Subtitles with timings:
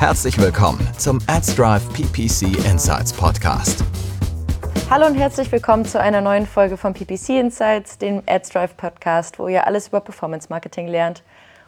[0.00, 3.84] Herzlich willkommen zum AdsDrive PPC Insights Podcast.
[4.88, 9.46] Hallo und herzlich willkommen zu einer neuen Folge von PPC Insights, dem AdsDrive Podcast, wo
[9.46, 11.22] ihr alles über Performance Marketing lernt.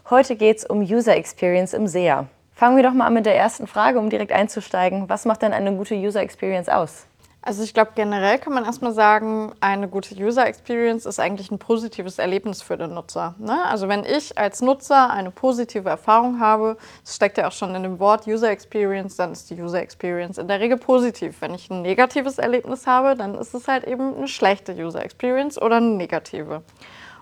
[0.09, 2.27] Heute geht es um User Experience im SEA.
[2.55, 5.11] Fangen wir doch mal an mit der ersten Frage, um direkt einzusteigen.
[5.11, 7.05] Was macht denn eine gute User Experience aus?
[7.45, 11.59] Also ich glaube, generell kann man erstmal sagen, eine gute User Experience ist eigentlich ein
[11.59, 13.35] positives Erlebnis für den Nutzer.
[13.39, 13.65] Ne?
[13.65, 17.83] Also wenn ich als Nutzer eine positive Erfahrung habe, das steckt ja auch schon in
[17.83, 21.41] dem Wort User Experience, dann ist die User Experience in der Regel positiv.
[21.41, 25.61] Wenn ich ein negatives Erlebnis habe, dann ist es halt eben eine schlechte User Experience
[25.61, 26.63] oder eine negative.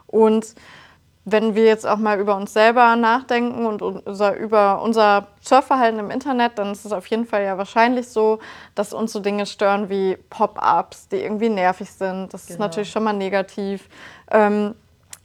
[0.06, 0.54] Und
[1.32, 6.10] wenn wir jetzt auch mal über uns selber nachdenken und unser, über unser Surfverhalten im
[6.10, 8.38] Internet, dann ist es auf jeden Fall ja wahrscheinlich so,
[8.74, 12.32] dass uns so Dinge stören wie Pop-ups, die irgendwie nervig sind.
[12.32, 12.54] Das genau.
[12.54, 13.88] ist natürlich schon mal negativ.
[14.30, 14.74] Ähm,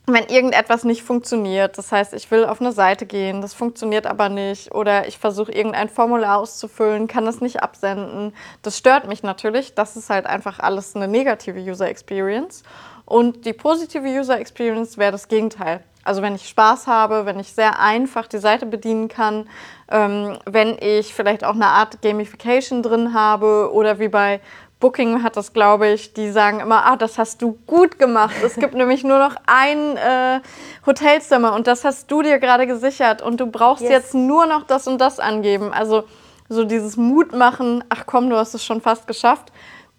[0.08, 4.30] wenn irgendetwas nicht funktioniert, das heißt, ich will auf eine Seite gehen, das funktioniert aber
[4.30, 9.74] nicht, oder ich versuche irgendein Formular auszufüllen, kann das nicht absenden, das stört mich natürlich.
[9.74, 12.62] Das ist halt einfach alles eine negative User Experience.
[13.06, 15.84] Und die positive User Experience wäre das Gegenteil.
[16.04, 19.50] Also wenn ich Spaß habe, wenn ich sehr einfach die Seite bedienen kann,
[19.90, 24.40] ähm, wenn ich vielleicht auch eine Art Gamification drin habe oder wie bei
[24.80, 28.36] Booking hat das, glaube ich, die sagen immer, ah, das hast du gut gemacht.
[28.44, 30.42] Es gibt nämlich nur noch ein äh,
[30.86, 33.92] Hotelzimmer und das hast du dir gerade gesichert und du brauchst yes.
[33.92, 35.74] jetzt nur noch das und das angeben.
[35.74, 36.04] Also
[36.50, 39.52] so dieses Mut machen, ach komm, du hast es schon fast geschafft.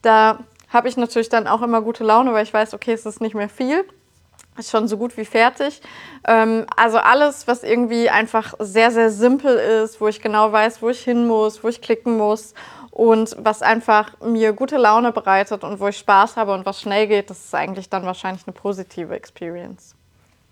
[0.03, 3.21] Da habe ich natürlich dann auch immer gute Laune, weil ich weiß, okay, es ist
[3.21, 3.85] nicht mehr viel.
[4.59, 5.83] Ist schon so gut wie fertig.
[6.27, 10.89] Ähm, also alles, was irgendwie einfach sehr, sehr simpel ist, wo ich genau weiß, wo
[10.89, 12.55] ich hin muss, wo ich klicken muss
[12.91, 17.07] und was einfach mir gute Laune bereitet und wo ich Spaß habe und was schnell
[17.07, 19.95] geht, das ist eigentlich dann wahrscheinlich eine positive Experience.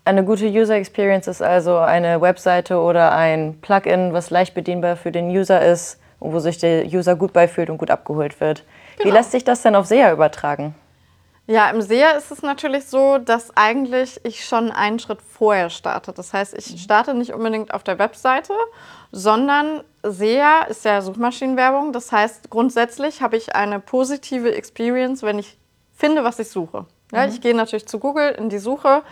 [0.07, 5.11] Eine gute User Experience ist also eine Webseite oder ein Plugin, was leicht bedienbar für
[5.11, 8.63] den User ist und wo sich der User gut beifühlt und gut abgeholt wird.
[8.97, 9.09] Genau.
[9.09, 10.75] Wie lässt sich das denn auf SEA übertragen?
[11.47, 16.11] Ja, im SEA ist es natürlich so, dass eigentlich ich schon einen Schritt vorher starte.
[16.11, 16.77] Das heißt, ich mhm.
[16.77, 18.53] starte nicht unbedingt auf der Webseite,
[19.11, 21.93] sondern SEA ist ja Suchmaschinenwerbung.
[21.93, 25.57] Das heißt, grundsätzlich habe ich eine positive Experience, wenn ich
[25.93, 26.85] finde, was ich suche.
[27.11, 27.33] Ja, mhm.
[27.33, 29.03] Ich gehe natürlich zu Google in die Suche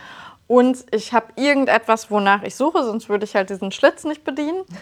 [0.47, 4.63] und ich habe irgendetwas, wonach ich suche, sonst würde ich halt diesen Schlitz nicht bedienen.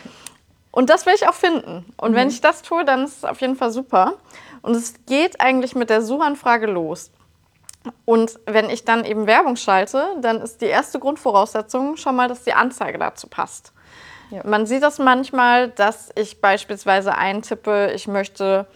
[0.74, 1.84] Und das will ich auch finden.
[1.98, 2.16] Und mhm.
[2.16, 4.14] wenn ich das tue, dann ist es auf jeden Fall super.
[4.62, 7.12] Und es geht eigentlich mit der Suchanfrage los.
[8.06, 12.44] Und wenn ich dann eben Werbung schalte, dann ist die erste Grundvoraussetzung schon mal, dass
[12.44, 13.74] die Anzeige dazu passt.
[14.30, 14.42] Ja.
[14.46, 18.68] Man sieht das manchmal, dass ich beispielsweise eintippe, ich möchte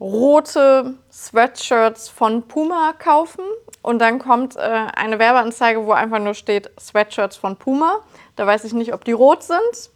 [0.00, 3.44] rote Sweatshirts von Puma kaufen
[3.82, 8.00] und dann kommt äh, eine Werbeanzeige, wo einfach nur steht Sweatshirts von Puma.
[8.36, 9.90] Da weiß ich nicht, ob die rot sind,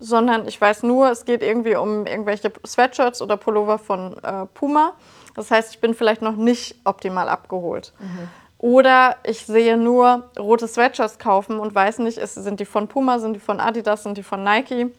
[0.00, 4.94] sondern ich weiß nur, es geht irgendwie um irgendwelche Sweatshirts oder Pullover von äh, Puma.
[5.36, 7.92] Das heißt, ich bin vielleicht noch nicht optimal abgeholt.
[7.98, 8.28] Mhm.
[8.58, 13.18] Oder ich sehe nur rote Sweatshirts kaufen und weiß nicht, ist, sind die von Puma,
[13.18, 14.92] sind die von Adidas, sind die von Nike.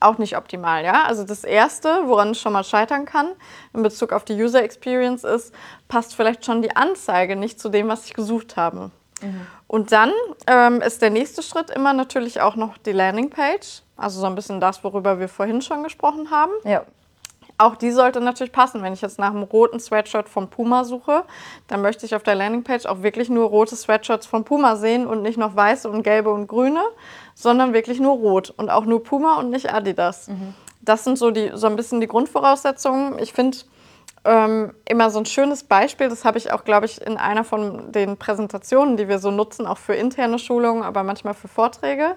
[0.00, 1.04] Auch nicht optimal, ja.
[1.04, 3.28] Also das Erste, woran es schon mal scheitern kann
[3.74, 5.52] in Bezug auf die User Experience ist,
[5.88, 8.90] passt vielleicht schon die Anzeige nicht zu dem, was ich gesucht habe.
[9.20, 9.46] Mhm.
[9.66, 10.12] Und dann
[10.46, 13.82] ähm, ist der nächste Schritt immer natürlich auch noch die Landingpage.
[14.02, 16.52] Also so ein bisschen das, worüber wir vorhin schon gesprochen haben.
[16.64, 16.82] Ja.
[17.58, 18.82] Auch die sollte natürlich passen.
[18.82, 21.22] Wenn ich jetzt nach einem roten Sweatshirt von Puma suche,
[21.68, 25.22] dann möchte ich auf der Landingpage auch wirklich nur rote Sweatshirts von Puma sehen und
[25.22, 26.82] nicht noch weiße und gelbe und grüne,
[27.34, 30.28] sondern wirklich nur rot und auch nur Puma und nicht Adidas.
[30.28, 30.54] Mhm.
[30.80, 33.18] Das sind so, die, so ein bisschen die Grundvoraussetzungen.
[33.20, 33.58] Ich finde
[34.24, 37.92] ähm, immer so ein schönes Beispiel, das habe ich auch, glaube ich, in einer von
[37.92, 42.16] den Präsentationen, die wir so nutzen, auch für interne Schulungen, aber manchmal für Vorträge.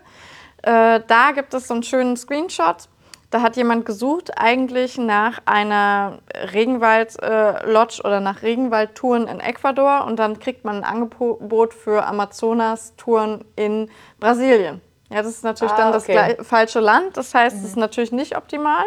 [0.65, 2.89] Äh, da gibt es so einen schönen Screenshot
[3.35, 6.19] da hat jemand gesucht eigentlich nach einer
[6.53, 13.43] Regenwald-Lodge äh, oder nach Regenwaldtouren in Ecuador und dann kriegt man ein Angebot für Amazonas-Touren
[13.57, 13.89] in
[14.21, 14.79] Brasilien.
[15.09, 16.35] Ja, das ist natürlich ah, dann okay.
[16.37, 17.17] das falsche Land.
[17.17, 17.67] Das heißt, es mhm.
[17.67, 18.85] ist natürlich nicht optimal.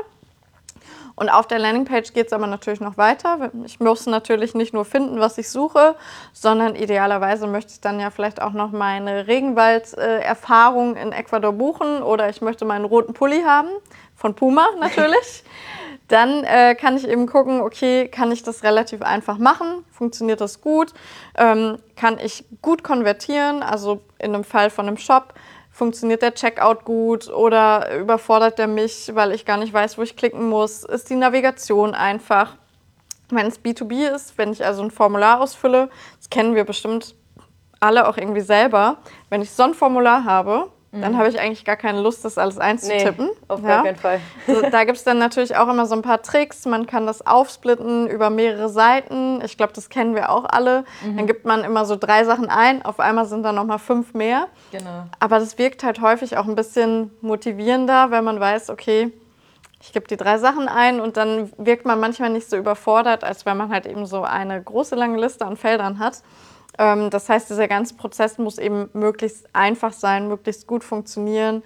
[1.18, 3.50] Und auf der Landingpage geht es aber natürlich noch weiter.
[3.64, 5.96] Ich muss natürlich nicht nur finden, was ich suche,
[6.32, 12.28] sondern idealerweise möchte ich dann ja vielleicht auch noch meine Regenwald-Erfahrung in Ecuador buchen oder
[12.28, 13.68] ich möchte meinen roten Pulli haben,
[14.14, 15.42] von Puma natürlich.
[16.06, 19.84] Dann äh, kann ich eben gucken, okay, kann ich das relativ einfach machen?
[19.90, 20.94] Funktioniert das gut?
[21.36, 23.64] Ähm, kann ich gut konvertieren?
[23.64, 25.34] Also in einem Fall von einem Shop
[25.78, 30.16] Funktioniert der Checkout gut oder überfordert der mich, weil ich gar nicht weiß, wo ich
[30.16, 30.82] klicken muss?
[30.82, 32.56] Ist die Navigation einfach?
[33.30, 37.14] Wenn es B2B ist, wenn ich also ein Formular ausfülle, das kennen wir bestimmt
[37.78, 38.96] alle auch irgendwie selber.
[39.30, 42.58] Wenn ich so ein Formular habe, dann habe ich eigentlich gar keine Lust, das alles
[42.58, 43.28] einzutippen.
[43.48, 44.20] auf gar keinen Fall.
[44.46, 46.64] So, da gibt es dann natürlich auch immer so ein paar Tricks.
[46.64, 49.42] Man kann das aufsplitten über mehrere Seiten.
[49.44, 50.84] Ich glaube, das kennen wir auch alle.
[51.04, 54.48] Dann gibt man immer so drei Sachen ein, auf einmal sind dann nochmal fünf mehr.
[54.72, 55.04] Genau.
[55.20, 59.12] Aber das wirkt halt häufig auch ein bisschen motivierender, wenn man weiß, okay,
[59.80, 63.46] ich gebe die drei Sachen ein und dann wirkt man manchmal nicht so überfordert, als
[63.46, 66.22] wenn man halt eben so eine große lange Liste an Feldern hat.
[66.78, 71.62] Ähm, das heißt, dieser ganze Prozess muss eben möglichst einfach sein, möglichst gut funktionieren.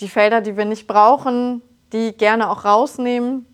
[0.00, 1.62] Die Felder, die wir nicht brauchen,
[1.92, 3.46] die gerne auch rausnehmen.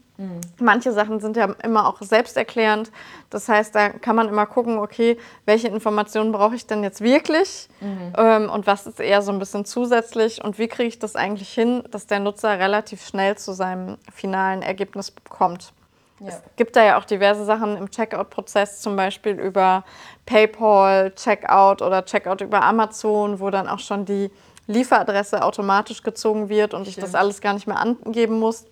[0.59, 2.91] Manche Sachen sind ja immer auch selbsterklärend.
[3.29, 7.69] Das heißt, da kann man immer gucken, okay, welche Informationen brauche ich denn jetzt wirklich
[8.17, 11.51] ähm, und was ist eher so ein bisschen zusätzlich und wie kriege ich das eigentlich
[11.51, 15.75] hin, dass der Nutzer relativ schnell zu seinem finalen Ergebnis kommt.
[16.21, 16.29] Ja.
[16.29, 19.85] Es gibt da ja auch diverse Sachen im Checkout-Prozess, zum Beispiel über
[20.25, 24.31] PayPal, Checkout oder Checkout über Amazon, wo dann auch schon die
[24.67, 28.65] Lieferadresse automatisch gezogen wird und ich das alles gar nicht mehr angeben muss.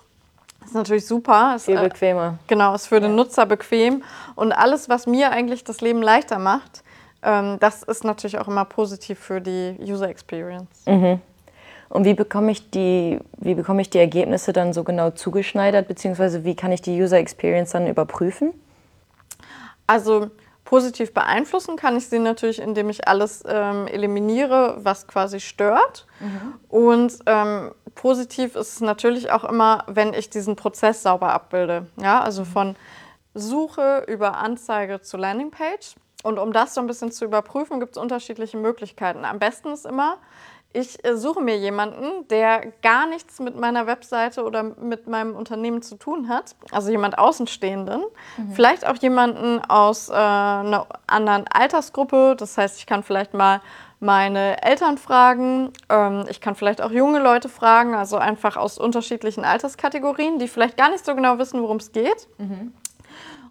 [0.61, 1.55] Das ist natürlich super.
[1.56, 2.38] Ist, Viel äh, bequemer.
[2.46, 4.02] Genau, ist für den Nutzer bequem.
[4.35, 6.82] Und alles, was mir eigentlich das Leben leichter macht,
[7.23, 10.87] ähm, das ist natürlich auch immer positiv für die User Experience.
[11.89, 16.45] Und wie bekomme ich die, wie bekomme ich die Ergebnisse dann so genau zugeschneidert, beziehungsweise
[16.45, 18.53] wie kann ich die User Experience dann überprüfen?
[19.87, 20.31] Also
[20.65, 26.07] positiv beeinflussen kann ich sie natürlich, indem ich alles ähm, eliminiere, was quasi stört.
[26.69, 31.87] Und ähm, positiv ist es natürlich auch immer, wenn ich diesen Prozess sauber abbilde.
[32.01, 32.77] Ja, also von
[33.35, 35.97] Suche über Anzeige zu Landingpage.
[36.23, 39.27] Und um das so ein bisschen zu überprüfen, gibt es unterschiedliche Möglichkeiten.
[39.27, 40.17] Am besten ist immer,
[40.75, 45.82] ich äh, suche mir jemanden, der gar nichts mit meiner Webseite oder mit meinem Unternehmen
[45.82, 46.56] zu tun hat.
[46.73, 48.03] Also jemand Außenstehenden.
[48.55, 52.35] Vielleicht auch jemanden aus äh, einer anderen Altersgruppe.
[52.37, 53.61] Das heißt, ich kann vielleicht mal
[54.00, 55.71] meine Eltern fragen.
[55.88, 60.76] Ähm, ich kann vielleicht auch junge Leute fragen, also einfach aus unterschiedlichen Alterskategorien, die vielleicht
[60.76, 62.29] gar nicht so genau wissen, worum es geht.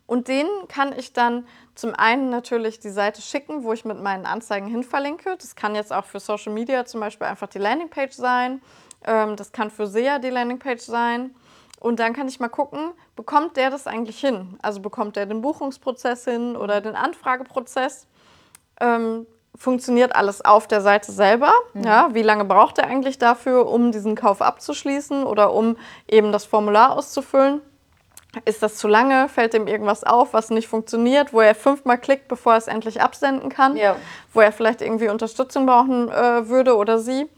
[0.06, 4.26] Und denen kann ich dann zum einen natürlich die Seite schicken, wo ich mit meinen
[4.26, 5.36] Anzeigen hin verlinke.
[5.38, 8.62] Das kann jetzt auch für Social Media zum Beispiel einfach die Landingpage sein.
[9.06, 11.34] Ähm, das kann für SEA die Landingpage sein.
[11.80, 14.58] Und dann kann ich mal gucken, bekommt der das eigentlich hin?
[14.62, 18.08] Also bekommt der den Buchungsprozess hin oder den Anfrageprozess?
[18.80, 21.52] Ähm, funktioniert alles auf der Seite selber?
[21.74, 25.78] Ja, wie lange braucht er eigentlich dafür, um diesen Kauf abzuschließen oder um
[26.08, 27.62] eben das Formular auszufüllen?
[28.46, 29.30] Ist das zu lange?
[29.30, 33.02] Fällt ihm irgendwas auf, was nicht funktioniert, wo er fünfmal klickt, bevor er es endlich
[33.02, 33.76] absenden kann?
[33.76, 33.96] Ja.
[34.34, 37.30] Wo er vielleicht irgendwie Unterstützung brauchen äh, würde oder sie?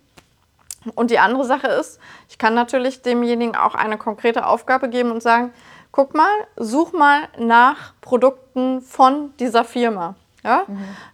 [0.93, 1.99] Und die andere Sache ist,
[2.29, 5.51] ich kann natürlich demjenigen auch eine konkrete Aufgabe geben und sagen,
[5.91, 10.15] guck mal, such mal nach Produkten von dieser Firma.
[10.43, 10.65] Ja?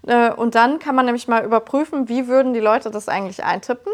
[0.05, 3.93] Äh, Und dann kann man nämlich mal überprüfen, wie würden die Leute das eigentlich eintippen.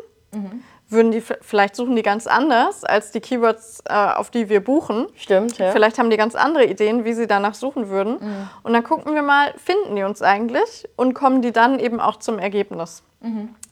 [0.89, 5.07] Würden die vielleicht suchen die ganz anders als die Keywords, äh, auf die wir buchen.
[5.15, 5.71] Stimmt, ja.
[5.71, 8.17] Vielleicht haben die ganz andere Ideen, wie sie danach suchen würden.
[8.63, 12.17] Und dann gucken wir mal, finden die uns eigentlich und kommen die dann eben auch
[12.17, 13.03] zum Ergebnis.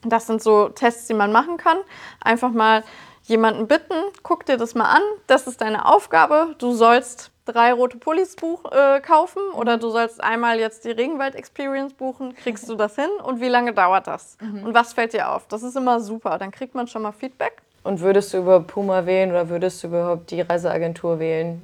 [0.03, 1.77] Das sind so Tests, die man machen kann.
[2.19, 2.83] Einfach mal
[3.23, 6.55] jemanden bitten, guck dir das mal an, das ist deine Aufgabe.
[6.59, 11.35] Du sollst drei rote Pullis buch, äh, kaufen oder du sollst einmal jetzt die Regenwald
[11.35, 12.35] Experience buchen.
[12.35, 14.37] Kriegst du das hin und wie lange dauert das?
[14.41, 15.47] Und was fällt dir auf?
[15.47, 16.37] Das ist immer super.
[16.37, 17.61] Dann kriegt man schon mal Feedback.
[17.83, 21.61] Und würdest du über Puma wählen oder würdest du überhaupt die Reiseagentur wählen?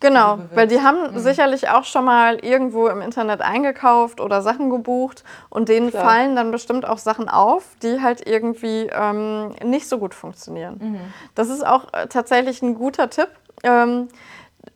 [0.00, 5.24] Genau, weil die haben sicherlich auch schon mal irgendwo im Internet eingekauft oder Sachen gebucht
[5.50, 6.04] und denen Klar.
[6.04, 11.00] fallen dann bestimmt auch Sachen auf, die halt irgendwie ähm, nicht so gut funktionieren.
[11.34, 13.28] Das ist auch äh, tatsächlich ein guter Tipp,
[13.64, 14.08] ähm,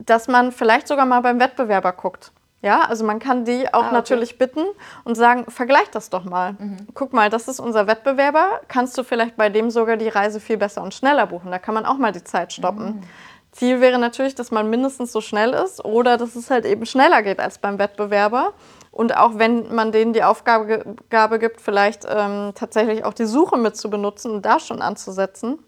[0.06, 2.32] dass man vielleicht sogar mal beim Wettbewerber guckt.
[2.62, 3.92] Ja, also man kann die auch okay.
[3.92, 4.64] natürlich bitten
[5.02, 6.54] und sagen, vergleich das doch mal.
[6.94, 8.61] Guck mal, das ist unser Wettbewerber.
[8.68, 11.50] Kannst du vielleicht bei dem sogar die Reise viel besser und schneller buchen?
[11.50, 13.02] Da kann man auch mal die Zeit stoppen.
[13.50, 17.23] Ziel wäre natürlich, dass man mindestens so schnell ist oder dass es halt eben schneller
[17.23, 18.52] geht als beim Wettbewerber.
[18.92, 23.59] Und auch wenn man denen die Aufgabe Gabe gibt, vielleicht ähm, tatsächlich auch die Suche
[23.59, 25.59] mit zu benutzen und da schon anzusetzen.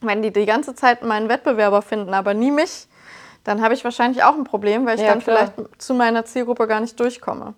[0.00, 2.88] Wenn die die ganze Zeit meinen Wettbewerber finden, aber nie mich,
[3.48, 5.50] dann habe ich wahrscheinlich auch ein Problem, weil ich Ja, dann klar.
[5.56, 7.54] vielleicht zu meiner Zielgruppe gar nicht durchkomme.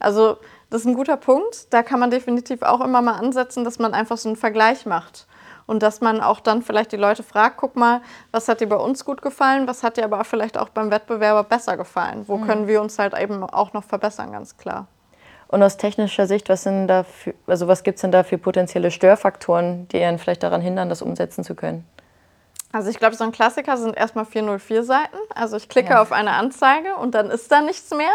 [0.00, 0.38] Also
[0.70, 1.72] das ist ein guter Punkt.
[1.72, 5.28] Da kann man definitiv auch immer mal ansetzen, dass man einfach so einen Vergleich macht.
[5.66, 8.00] Und dass man auch dann vielleicht die Leute fragt, guck mal,
[8.32, 11.44] was hat dir bei uns gut gefallen, was hat dir aber vielleicht auch beim Wettbewerber
[11.44, 12.24] besser gefallen?
[12.26, 14.88] Wo können wir uns halt eben auch noch verbessern, ganz klar.
[15.46, 18.36] Und aus technischer Sicht, was, sind da für, also was gibt es denn da für
[18.36, 21.84] potenzielle Störfaktoren, die einen vielleicht daran hindern, das umsetzen zu können?
[22.72, 25.16] Also ich glaube, so ein Klassiker sind erstmal 404 Seiten.
[25.34, 28.12] Also ich klicke auf eine Anzeige und dann ist da nichts mehr.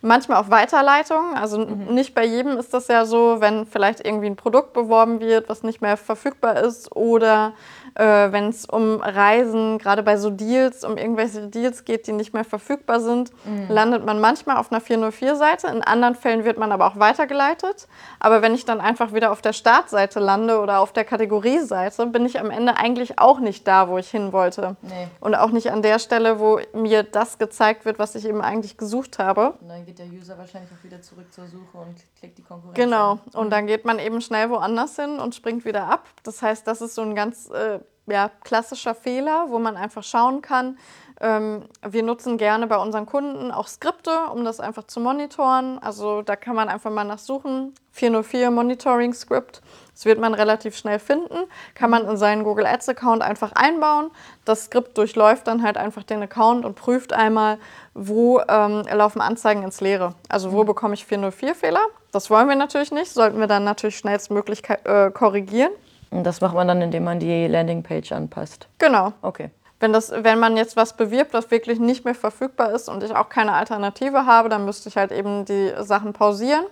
[0.00, 1.34] Manchmal auch Weiterleitungen.
[1.34, 5.48] Also nicht bei jedem ist das ja so, wenn vielleicht irgendwie ein Produkt beworben wird,
[5.48, 7.54] was nicht mehr verfügbar ist oder
[7.94, 12.34] äh, wenn es um Reisen, gerade bei so Deals, um irgendwelche Deals geht, die nicht
[12.34, 13.30] mehr verfügbar sind,
[13.68, 15.68] landet man manchmal auf einer 404-Seite.
[15.68, 17.86] In anderen Fällen wird man aber auch weitergeleitet.
[18.18, 22.26] Aber wenn ich dann einfach wieder auf der Startseite lande oder auf der Kategorieseite, bin
[22.26, 24.76] ich am Ende eigentlich auch nicht da, wo ich hin wollte.
[24.82, 25.08] Nee.
[25.20, 28.76] Und auch nicht an der Stelle, wo mir das gezeigt wird, was ich eben eigentlich
[28.76, 29.54] gesucht habe.
[29.60, 32.76] Und dann geht der User wahrscheinlich auch wieder zurück zur Suche und klickt die Konkurrenz.
[32.76, 33.18] Genau.
[33.34, 36.06] Und dann geht man eben schnell woanders hin und springt wieder ab.
[36.22, 40.42] Das heißt, das ist so ein ganz äh, ja, klassischer Fehler, wo man einfach schauen
[40.42, 40.78] kann.
[41.20, 45.78] Ähm, wir nutzen gerne bei unseren Kunden auch Skripte, um das einfach zu monitoren.
[45.78, 47.72] Also da kann man einfach mal nachsuchen.
[47.92, 49.62] 404 Monitoring Script.
[49.92, 51.44] Das wird man relativ schnell finden.
[51.74, 54.10] Kann man in seinen Google Ads Account einfach einbauen.
[54.44, 57.58] Das Skript durchläuft dann halt einfach den Account und prüft einmal,
[57.94, 60.14] wo ähm, laufen Anzeigen ins Leere.
[60.28, 61.86] Also wo bekomme ich 404 Fehler?
[62.10, 63.12] Das wollen wir natürlich nicht.
[63.12, 65.70] Sollten wir dann natürlich schnellstmöglich äh, korrigieren.
[66.14, 68.68] Und das macht man dann, indem man die Landingpage anpasst.
[68.78, 69.12] Genau.
[69.22, 69.50] Okay.
[69.80, 73.14] Wenn, das, wenn man jetzt was bewirbt, was wirklich nicht mehr verfügbar ist und ich
[73.14, 76.64] auch keine Alternative habe, dann müsste ich halt eben die Sachen pausieren.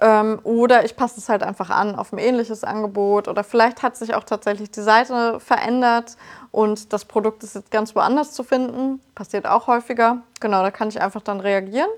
[0.00, 3.28] Ähm, oder ich passe es halt einfach an auf ein ähnliches Angebot.
[3.28, 6.16] Oder vielleicht hat sich auch tatsächlich die Seite verändert
[6.50, 9.00] und das Produkt ist jetzt ganz woanders zu finden.
[9.14, 10.18] Passiert auch häufiger.
[10.40, 11.88] Genau, da kann ich einfach dann reagieren.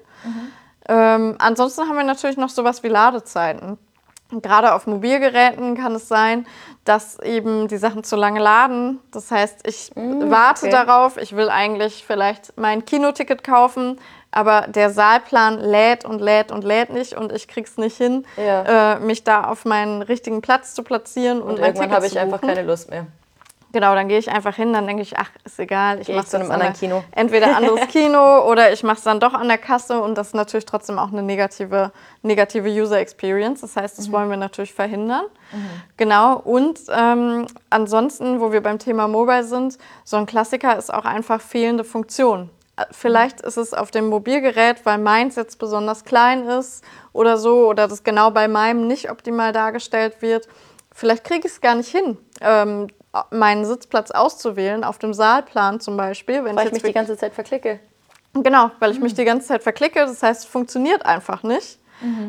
[0.89, 3.79] Ähm, ansonsten haben wir natürlich noch sowas wie Ladezeiten.
[4.31, 6.47] Gerade auf Mobilgeräten kann es sein,
[6.85, 8.99] dass eben die Sachen zu lange laden.
[9.13, 10.71] Das heißt, ich warte okay.
[10.73, 14.01] darauf, ich will eigentlich vielleicht mein Kinoticket kaufen,
[14.33, 18.95] aber der Saalplan lädt und lädt und lädt nicht und ich krieg's nicht hin, Ja.
[18.95, 22.41] äh, mich da auf meinen richtigen Platz zu platzieren und, Und irgendwann habe ich einfach
[22.41, 23.07] keine Lust mehr.
[23.73, 26.39] Genau, dann gehe ich einfach hin, dann denke ich, ach, ist egal, ich mache zu
[26.39, 27.03] einem anderen Kino.
[27.13, 30.35] Entweder anderes Kino oder ich mache es dann doch an der Kasse und das ist
[30.35, 31.91] natürlich trotzdem auch eine negative,
[32.23, 33.61] negative User Experience.
[33.61, 34.03] Das heißt, Mhm.
[34.03, 35.25] das wollen wir natürlich verhindern.
[35.97, 41.05] Genau, und ähm, ansonsten, wo wir beim Thema Mobile sind, so ein Klassiker ist auch
[41.05, 42.51] einfach fehlende Funktion.
[42.77, 46.83] Äh, Vielleicht ist es auf dem Mobilgerät, weil meins jetzt besonders klein ist
[47.13, 50.49] oder so, oder das genau bei meinem nicht optimal dargestellt wird.
[50.93, 52.89] Vielleicht kriege ich es gar nicht hin, ähm,
[53.31, 56.45] meinen Sitzplatz auszuwählen, auf dem Saalplan zum Beispiel.
[56.45, 57.81] Wenn Weil ich jetzt mich die ganze Zeit verklicke.
[58.35, 60.01] Genau, weil ich mich die ganze Zeit verklicke.
[60.01, 61.79] Das heißt, es funktioniert einfach nicht.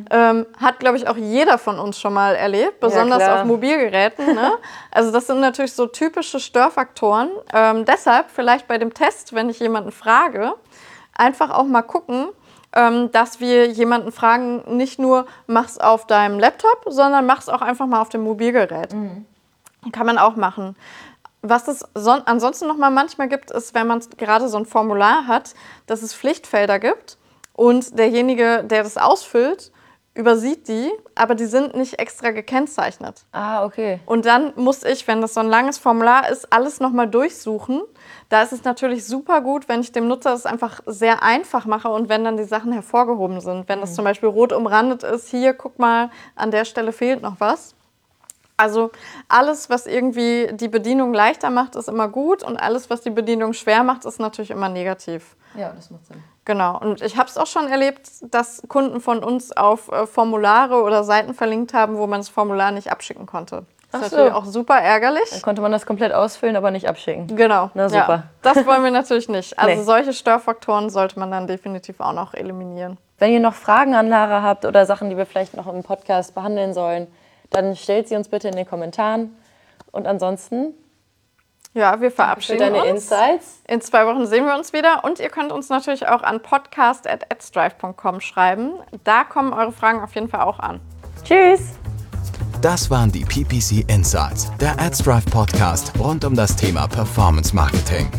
[0.10, 3.42] Ähm, hat, glaube ich, auch jeder von uns schon mal erlebt, besonders klar.
[3.42, 4.34] auf Mobilgeräten.
[4.34, 4.54] Ne?
[4.92, 7.30] Also das sind natürlich so typische Störfaktoren.
[7.54, 10.54] Ähm, deshalb vielleicht bei dem Test, wenn ich jemanden frage,
[11.14, 12.30] einfach auch mal gucken,
[12.74, 17.88] ähm, dass wir jemanden fragen, nicht nur mach's auf deinem Laptop, sondern mach's auch einfach
[17.88, 18.94] mal auf dem Mobilgerät.
[19.92, 20.76] Kann man auch machen.
[21.42, 25.28] Was es son ansonsten noch mal manchmal gibt, ist, wenn man gerade so ein Formular
[25.28, 25.54] hat,
[25.86, 27.18] dass es Pflichtfelder gibt
[27.54, 29.72] und derjenige, der das ausfüllt,
[30.18, 33.24] übersieht die, aber die sind nicht extra gekennzeichnet.
[33.32, 34.00] Ah, okay.
[34.08, 37.82] Und dann muss ich, wenn das so ein langes Formular ist, alles nochmal durchsuchen.
[38.30, 41.90] Da ist es natürlich super gut, wenn ich dem Nutzer das einfach sehr einfach mache
[41.90, 43.70] und wenn dann die Sachen hervorgehoben sind.
[43.70, 47.40] Wenn das zum Beispiel rot umrandet ist, hier, guck mal, an der Stelle fehlt noch
[47.40, 47.76] was.
[48.58, 48.92] Also
[49.28, 53.54] alles, was irgendwie die Bedienung leichter macht, ist immer gut und alles, was die Bedienung
[53.54, 55.36] schwer macht, ist natürlich immer negativ.
[55.56, 56.24] Ja, das macht Sinn.
[56.44, 56.80] Genau.
[56.80, 61.04] Und ich habe es auch schon erlebt, dass Kunden von uns auf äh, Formulare oder
[61.04, 63.66] Seiten verlinkt haben, wo man das Formular nicht abschicken konnte.
[63.92, 64.18] Das ist so.
[64.18, 65.30] natürlich auch super ärgerlich.
[65.30, 67.28] Dann konnte man das komplett ausfüllen, aber nicht abschicken.
[67.36, 67.70] Genau.
[67.74, 68.08] Na, super.
[68.08, 69.54] Ja, das wollen wir natürlich nicht.
[69.60, 69.84] Also Nee.
[69.84, 72.98] solche Störfaktoren sollte man dann definitiv auch noch eliminieren.
[73.20, 76.34] Wenn ihr noch Fragen an Lara habt oder Sachen, die wir vielleicht noch im Podcast
[76.36, 77.08] behandeln sollen,
[77.50, 79.36] dann stellt sie uns bitte in den Kommentaren.
[79.92, 80.74] Und ansonsten
[81.74, 82.90] Ja, wir für verabschieden deine uns.
[83.04, 83.62] Insights.
[83.68, 88.22] In zwei Wochen sehen wir uns wieder und ihr könnt uns natürlich auch an podcast.adsdrive.com
[88.22, 88.74] schreiben.
[89.04, 90.80] Da kommen eure Fragen auf jeden Fall auch an.
[91.24, 91.78] Tschüss!
[92.62, 98.10] Das waren die PPC Insights, der AdsDrive Podcast rund um das Thema Performance Marketing.